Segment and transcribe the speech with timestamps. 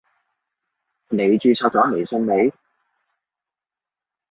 [1.09, 2.51] 你註冊咗微信未？